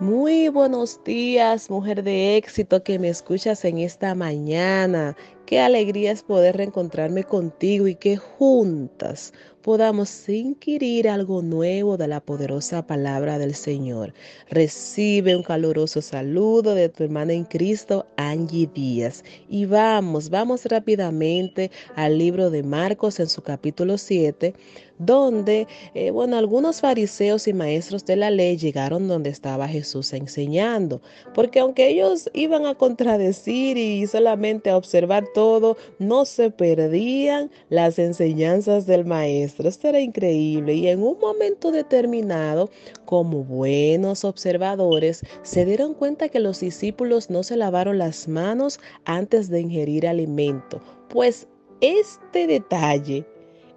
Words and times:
Muy 0.00 0.48
buenos 0.48 1.02
días, 1.02 1.70
mujer 1.70 2.04
de 2.04 2.36
éxito 2.36 2.84
que 2.84 3.00
me 3.00 3.08
escuchas 3.08 3.64
en 3.64 3.78
esta 3.78 4.14
mañana. 4.14 5.16
Qué 5.48 5.60
alegría 5.60 6.12
es 6.12 6.22
poder 6.22 6.58
reencontrarme 6.58 7.24
contigo 7.24 7.88
y 7.88 7.94
que 7.94 8.18
juntas 8.18 9.32
podamos 9.62 10.28
inquirir 10.28 11.08
algo 11.08 11.40
nuevo 11.40 11.96
de 11.96 12.06
la 12.06 12.20
poderosa 12.20 12.86
palabra 12.86 13.38
del 13.38 13.54
Señor. 13.54 14.12
Recibe 14.50 15.34
un 15.34 15.42
caluroso 15.42 16.02
saludo 16.02 16.74
de 16.74 16.90
tu 16.90 17.04
hermana 17.04 17.32
en 17.32 17.44
Cristo, 17.44 18.06
Angie 18.18 18.68
Díaz. 18.74 19.24
Y 19.48 19.64
vamos, 19.64 20.28
vamos 20.28 20.66
rápidamente 20.66 21.70
al 21.96 22.18
libro 22.18 22.50
de 22.50 22.62
Marcos 22.62 23.18
en 23.18 23.28
su 23.28 23.40
capítulo 23.40 23.96
7 23.96 24.52
donde, 24.98 25.68
eh, 25.94 26.10
bueno, 26.10 26.36
algunos 26.36 26.80
fariseos 26.80 27.46
y 27.48 27.52
maestros 27.52 28.04
de 28.04 28.16
la 28.16 28.30
ley 28.30 28.56
llegaron 28.56 29.08
donde 29.08 29.30
estaba 29.30 29.68
Jesús 29.68 30.12
enseñando, 30.12 31.00
porque 31.34 31.60
aunque 31.60 31.88
ellos 31.88 32.28
iban 32.34 32.66
a 32.66 32.74
contradecir 32.74 33.76
y 33.78 34.06
solamente 34.06 34.70
a 34.70 34.76
observar 34.76 35.24
todo, 35.38 35.76
no 36.00 36.24
se 36.24 36.50
perdían 36.50 37.48
las 37.68 38.00
enseñanzas 38.00 38.86
del 38.86 39.04
maestro. 39.04 39.68
Esto 39.68 39.86
era 39.86 40.00
increíble 40.00 40.74
y 40.74 40.88
en 40.88 41.00
un 41.00 41.16
momento 41.20 41.70
determinado, 41.70 42.70
como 43.04 43.44
buenos 43.44 44.24
observadores, 44.24 45.22
se 45.44 45.64
dieron 45.64 45.94
cuenta 45.94 46.28
que 46.28 46.40
los 46.40 46.58
discípulos 46.58 47.30
no 47.30 47.44
se 47.44 47.56
lavaron 47.56 47.98
las 47.98 48.26
manos 48.26 48.80
antes 49.04 49.48
de 49.48 49.60
ingerir 49.60 50.08
alimento, 50.08 50.82
pues 51.08 51.46
este 51.80 52.48
detalle 52.48 53.24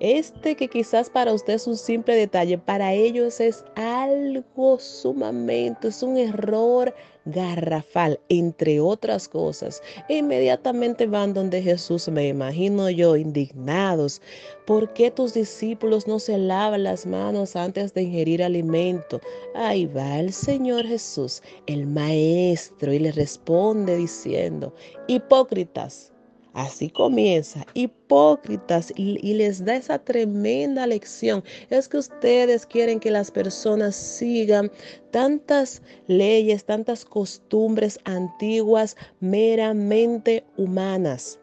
este 0.01 0.55
que 0.55 0.67
quizás 0.67 1.11
para 1.11 1.31
usted 1.31 1.53
es 1.53 1.67
un 1.67 1.77
simple 1.77 2.15
detalle, 2.15 2.57
para 2.57 2.91
ellos 2.91 3.39
es 3.39 3.63
algo 3.75 4.79
sumamente, 4.79 5.89
es 5.89 6.01
un 6.01 6.17
error 6.17 6.91
garrafal, 7.25 8.19
entre 8.27 8.80
otras 8.80 9.27
cosas. 9.27 9.83
Inmediatamente 10.09 11.05
van 11.05 11.35
donde 11.35 11.61
Jesús, 11.61 12.09
me 12.09 12.30
imagino 12.30 12.89
yo, 12.89 13.16
indignados. 13.16 14.23
¿Por 14.66 14.91
qué 14.93 15.11
tus 15.11 15.35
discípulos 15.35 16.08
no 16.08 16.17
se 16.17 16.39
lavan 16.39 16.81
las 16.81 17.05
manos 17.05 17.55
antes 17.55 17.93
de 17.93 18.02
ingerir 18.02 18.41
alimento? 18.41 19.21
Ahí 19.53 19.86
va 19.86 20.19
el 20.19 20.33
Señor 20.33 20.88
Jesús, 20.88 21.43
el 21.67 21.86
Maestro, 21.86 22.91
y 22.91 22.97
le 22.97 23.11
responde 23.11 23.97
diciendo, 23.97 24.73
hipócritas. 25.08 26.11
Así 26.53 26.89
comienza, 26.89 27.66
hipócritas, 27.73 28.91
y, 28.97 29.33
les 29.33 29.63
da 29.63 29.77
esa 29.77 29.99
tremenda 29.99 30.85
lección. 30.85 31.43
Es 31.69 31.88
que 31.88 31.97
ustedes 31.97 32.66
quieren 32.66 32.99
que 32.99 33.09
las 33.09 33.31
personas 33.31 33.95
sigan 33.95 34.69
tantas 35.11 35.81
leyes, 36.08 36.66
tantas 36.66 37.05
costumbres 37.05 37.99
antiguas, 38.03 38.97
meramente 39.21 40.43
humanas. 40.58 41.39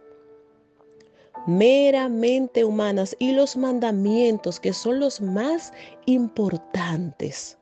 Meramente 1.47 2.65
humanas. 2.65 3.17
Y 3.19 3.33
los 3.33 3.57
mandamientos 3.57 4.61
que 4.61 4.75
son 4.75 5.01
los 5.01 5.23
más 5.23 5.73
importantes 6.05 7.58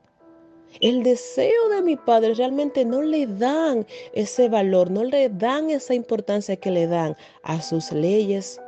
el 0.81 1.03
deseo 1.03 1.69
de 1.69 1.81
mi 1.81 1.95
padre 1.95 2.33
realmente 2.33 2.85
no 2.85 3.01
le 3.01 3.27
dan 3.27 3.85
ese 4.13 4.49
valor, 4.49 4.91
no 4.91 5.03
le 5.03 5.29
dan 5.29 5.69
esa 5.69 5.93
importancia 5.93 6.55
que 6.55 6.71
le 6.71 6.87
dan 6.87 7.15
a 7.43 7.61
sus 7.61 7.91
leyes 7.91 8.59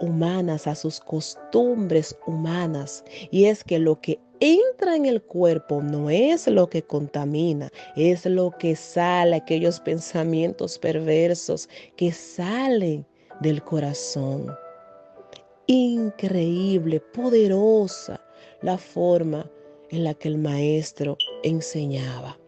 humanas, 0.00 0.66
a 0.66 0.74
sus 0.74 1.00
costumbres 1.00 2.16
humanas. 2.26 3.04
Y 3.30 3.46
es 3.46 3.64
que 3.64 3.78
lo 3.78 4.00
que 4.00 4.18
entra 4.40 4.96
en 4.96 5.06
el 5.06 5.22
cuerpo 5.22 5.80
no 5.80 6.10
es 6.10 6.48
lo 6.48 6.68
que 6.68 6.82
contamina, 6.82 7.70
es 7.96 8.26
lo 8.26 8.50
que 8.50 8.74
sale, 8.74 9.36
aquellos 9.36 9.80
pensamientos 9.80 10.78
perversos 10.78 11.68
que 11.96 12.12
salen 12.12 13.06
del 13.40 13.62
corazón. 13.62 14.52
Increíble, 15.68 17.00
poderosa 17.00 18.20
la 18.62 18.76
forma 18.76 19.48
en 19.92 20.04
la 20.04 20.14
que 20.14 20.28
el 20.28 20.38
maestro 20.38 21.16
enseñaba. 21.44 22.38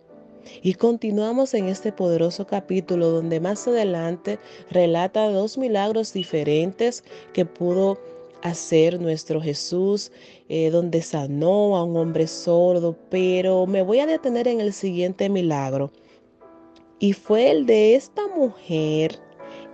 Y 0.62 0.74
continuamos 0.74 1.54
en 1.54 1.68
este 1.68 1.92
poderoso 1.92 2.46
capítulo 2.46 3.10
donde 3.10 3.38
más 3.40 3.66
adelante 3.68 4.38
relata 4.70 5.30
dos 5.30 5.56
milagros 5.56 6.12
diferentes 6.12 7.04
que 7.32 7.44
pudo 7.44 7.98
hacer 8.42 9.00
nuestro 9.00 9.40
Jesús, 9.40 10.12
eh, 10.48 10.70
donde 10.70 11.00
sanó 11.00 11.76
a 11.76 11.84
un 11.84 11.96
hombre 11.96 12.26
sordo, 12.26 12.96
pero 13.10 13.66
me 13.66 13.82
voy 13.82 14.00
a 14.00 14.06
detener 14.06 14.48
en 14.48 14.60
el 14.60 14.72
siguiente 14.72 15.28
milagro. 15.28 15.90
Y 16.98 17.14
fue 17.14 17.50
el 17.50 17.66
de 17.66 17.94
esta 17.94 18.26
mujer 18.28 19.18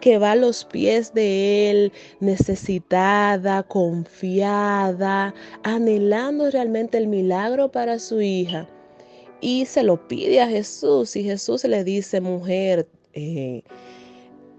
que 0.01 0.19
va 0.19 0.33
a 0.33 0.37
los 0.37 0.65
pies 0.65 1.15
de 1.15 1.71
Él, 1.71 1.93
necesitada, 2.21 3.63
confiada, 3.63 5.35
anhelando 5.63 6.51
realmente 6.51 6.99
el 6.99 7.07
milagro 7.07 7.71
para 7.71 7.99
su 7.99 8.21
hija. 8.21 8.69
Y 9.41 9.67
se 9.67 9.83
lo 9.83 10.07
pide 10.09 10.41
a 10.41 10.49
Jesús 10.49 11.17
y 11.17 11.25
Jesús 11.25 11.65
le 11.65 11.85
dice, 11.85 12.21
mujer, 12.21 12.87
eh, 13.15 13.63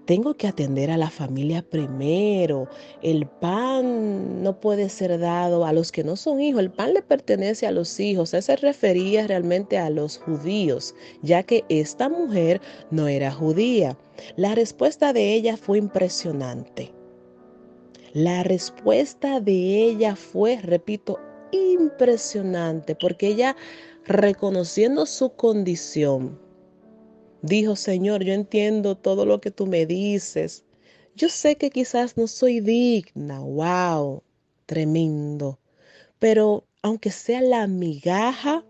tengo 0.04 0.34
que 0.34 0.48
atender 0.48 0.90
a 0.90 0.96
la 0.96 1.10
familia 1.10 1.62
primero. 1.62 2.68
El 3.02 3.26
pan 3.26 4.42
no 4.42 4.60
puede 4.60 4.88
ser 4.88 5.18
dado 5.18 5.64
a 5.64 5.72
los 5.72 5.92
que 5.92 6.04
no 6.04 6.16
son 6.16 6.40
hijos. 6.40 6.60
El 6.60 6.72
pan 6.72 6.94
le 6.94 7.02
pertenece 7.02 7.66
a 7.66 7.72
los 7.72 8.00
hijos. 8.00 8.34
Él 8.34 8.42
se 8.42 8.56
refería 8.56 9.26
realmente 9.26 9.78
a 9.78 9.90
los 9.90 10.18
judíos, 10.18 10.94
ya 11.22 11.42
que 11.42 11.64
esta 11.68 12.08
mujer 12.08 12.60
no 12.90 13.08
era 13.08 13.30
judía. 13.30 13.96
La 14.36 14.54
respuesta 14.54 15.12
de 15.12 15.34
ella 15.34 15.56
fue 15.56 15.78
impresionante. 15.78 16.92
La 18.12 18.42
respuesta 18.42 19.40
de 19.40 19.84
ella 19.84 20.16
fue, 20.16 20.58
repito, 20.60 21.18
impresionante, 21.52 22.94
porque 22.94 23.28
ella, 23.28 23.56
reconociendo 24.04 25.06
su 25.06 25.30
condición, 25.30 26.38
Dijo, 27.42 27.74
Señor, 27.74 28.22
yo 28.22 28.32
entiendo 28.32 28.96
todo 28.96 29.26
lo 29.26 29.40
que 29.40 29.50
tú 29.50 29.66
me 29.66 29.84
dices. 29.84 30.64
Yo 31.16 31.28
sé 31.28 31.56
que 31.56 31.70
quizás 31.70 32.16
no 32.16 32.26
soy 32.26 32.60
digna, 32.60 33.40
wow, 33.40 34.22
tremendo. 34.66 35.58
Pero 36.18 36.64
aunque 36.82 37.10
sea 37.10 37.42
la 37.42 37.66
migaja 37.66 38.64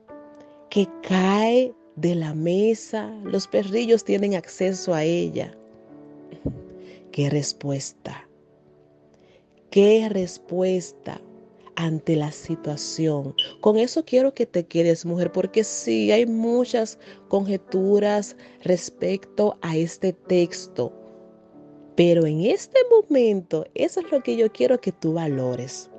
que 0.70 0.88
cae 1.06 1.74
de 1.96 2.14
la 2.14 2.34
mesa, 2.34 3.08
los 3.24 3.46
perrillos 3.46 4.04
tienen 4.04 4.34
acceso 4.34 4.94
a 4.94 5.04
ella. 5.04 5.54
¿Qué 7.12 7.28
respuesta? 7.28 8.26
¿Qué 9.70 10.08
respuesta? 10.08 11.20
Ante 11.76 12.16
la 12.16 12.32
situación. 12.32 13.34
Con 13.60 13.76
eso 13.78 14.04
quiero 14.04 14.34
que 14.34 14.46
te 14.46 14.64
quedes, 14.64 15.04
mujer, 15.04 15.32
porque 15.32 15.64
sí 15.64 16.12
hay 16.12 16.26
muchas 16.26 16.98
conjeturas 17.28 18.36
respecto 18.62 19.58
a 19.62 19.76
este 19.76 20.12
texto. 20.12 20.92
Pero 21.96 22.26
en 22.26 22.42
este 22.42 22.78
momento, 22.90 23.66
eso 23.74 24.00
es 24.00 24.10
lo 24.10 24.22
que 24.22 24.36
yo 24.36 24.50
quiero 24.50 24.80
que 24.80 24.92
tú 24.92 25.14
valores. 25.14 25.90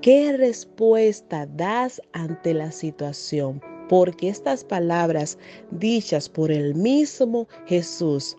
¿Qué 0.00 0.36
respuesta 0.36 1.46
das 1.46 2.00
ante 2.12 2.54
la 2.54 2.72
situación? 2.72 3.60
Porque 3.88 4.28
estas 4.28 4.64
palabras 4.64 5.38
dichas 5.70 6.28
por 6.28 6.50
el 6.50 6.74
mismo 6.74 7.46
Jesús 7.66 8.36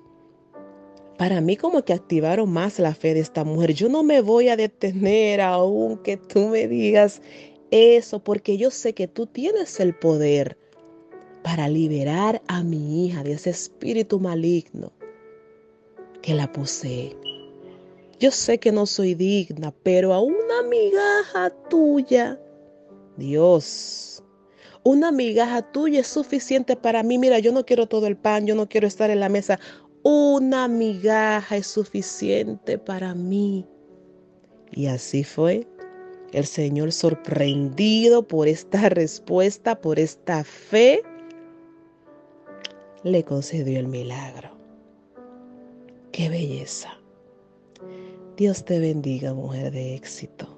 para 1.17 1.41
mí 1.41 1.57
como 1.57 1.83
que 1.83 1.93
activaron 1.93 2.51
más 2.51 2.79
la 2.79 2.95
fe 2.95 3.13
de 3.13 3.19
esta 3.19 3.43
mujer. 3.43 3.73
Yo 3.73 3.89
no 3.89 4.03
me 4.03 4.21
voy 4.21 4.49
a 4.49 4.57
detener 4.57 5.41
aunque 5.41 6.17
tú 6.17 6.47
me 6.47 6.67
digas 6.67 7.21
eso, 7.71 8.23
porque 8.23 8.57
yo 8.57 8.71
sé 8.71 8.93
que 8.93 9.07
tú 9.07 9.25
tienes 9.25 9.79
el 9.79 9.95
poder 9.95 10.57
para 11.43 11.67
liberar 11.67 12.41
a 12.47 12.63
mi 12.63 13.05
hija 13.05 13.23
de 13.23 13.33
ese 13.33 13.49
espíritu 13.49 14.19
maligno 14.19 14.91
que 16.21 16.33
la 16.33 16.51
posee. 16.51 17.15
Yo 18.19 18.31
sé 18.31 18.57
que 18.57 18.71
no 18.71 18.85
soy 18.85 19.15
digna, 19.15 19.73
pero 19.83 20.13
a 20.13 20.21
una 20.21 20.63
migaja 20.69 21.49
tuya, 21.69 22.39
Dios, 23.17 24.23
una 24.83 25.11
migaja 25.11 25.61
tuya 25.71 26.01
es 26.01 26.07
suficiente 26.07 26.75
para 26.75 27.03
mí. 27.03 27.17
Mira, 27.17 27.39
yo 27.39 27.51
no 27.51 27.65
quiero 27.65 27.87
todo 27.87 28.07
el 28.07 28.17
pan, 28.17 28.45
yo 28.45 28.55
no 28.55 28.67
quiero 28.67 28.87
estar 28.87 29.09
en 29.09 29.19
la 29.19 29.29
mesa. 29.29 29.59
Una 30.03 30.67
migaja 30.67 31.55
es 31.55 31.67
suficiente 31.67 32.77
para 32.77 33.15
mí. 33.15 33.65
Y 34.71 34.87
así 34.87 35.23
fue. 35.23 35.65
El 36.33 36.45
Señor 36.45 36.91
sorprendido 36.91 38.27
por 38.27 38.47
esta 38.47 38.89
respuesta, 38.89 39.79
por 39.79 39.99
esta 39.99 40.43
fe, 40.43 41.03
le 43.03 43.23
concedió 43.23 43.79
el 43.79 43.87
milagro. 43.87 44.49
Qué 46.11 46.27
belleza. 46.27 46.97
Dios 48.35 48.65
te 48.65 48.79
bendiga, 48.79 49.33
mujer 49.33 49.71
de 49.71 49.95
éxito. 49.95 50.52